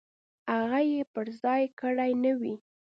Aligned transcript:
هغه 0.53 0.79
یې 0.91 1.01
پر 1.13 1.27
ځای 1.41 1.63
کړې 1.79 2.11
نه 2.23 2.31
وي. 2.39 2.55